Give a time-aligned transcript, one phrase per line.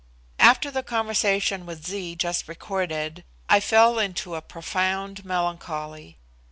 [0.39, 6.17] After the conversation with Zee just recorded, I fell into a profound melancholy.